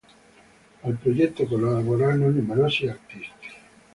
Al 0.81 0.95
progetto 0.95 1.45
collaborano 1.47 2.31
numerosi 2.31 2.87
artisti. 2.87 3.49